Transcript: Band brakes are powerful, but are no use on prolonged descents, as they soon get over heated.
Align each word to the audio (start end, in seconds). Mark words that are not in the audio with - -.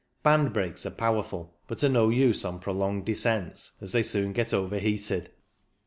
Band 0.23 0.51
brakes 0.51 0.83
are 0.87 0.89
powerful, 0.89 1.53
but 1.67 1.83
are 1.83 1.87
no 1.89 2.09
use 2.09 2.43
on 2.43 2.59
prolonged 2.59 3.05
descents, 3.05 3.73
as 3.81 3.91
they 3.91 4.01
soon 4.01 4.33
get 4.33 4.51
over 4.51 4.79
heated. 4.79 5.29